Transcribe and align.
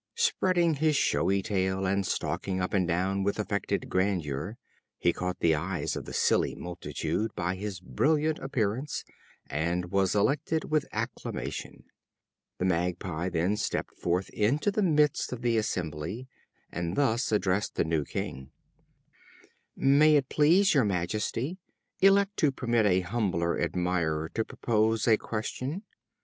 Spreading 0.17 0.73
his 0.77 0.95
showy 0.95 1.43
tail, 1.43 1.85
and 1.85 2.07
stalking 2.07 2.59
up 2.59 2.73
and 2.73 2.87
down 2.87 3.21
with 3.21 3.37
affected 3.37 3.87
grandeur, 3.87 4.57
he 4.97 5.13
caught 5.13 5.39
the 5.41 5.53
eyes 5.53 5.95
of 5.95 6.05
the 6.05 6.11
silly 6.13 6.55
multitude 6.55 7.29
by 7.35 7.53
his 7.53 7.79
brilliant 7.79 8.39
appearance, 8.39 9.05
and 9.47 9.91
was 9.91 10.15
elected 10.15 10.71
with 10.71 10.87
acclamation. 10.91 11.83
The 12.57 12.65
Magpie 12.65 13.29
then 13.29 13.55
stepped 13.57 13.93
forth 13.95 14.31
into 14.31 14.71
the 14.71 14.81
midst 14.81 15.31
of 15.33 15.43
the 15.43 15.55
assembly, 15.57 16.27
and 16.71 16.95
thus 16.95 17.31
addressed 17.31 17.75
the 17.75 17.85
new 17.85 18.03
king: 18.03 18.49
"May 19.75 20.15
it 20.15 20.29
please 20.29 20.73
your 20.73 20.83
majesty, 20.83 21.59
elect 21.99 22.37
to 22.37 22.51
permit 22.51 22.87
a 22.87 23.01
humble 23.01 23.43
admirer 23.55 24.29
to 24.29 24.43
propose 24.43 25.07
a 25.07 25.15
question. 25.19 25.83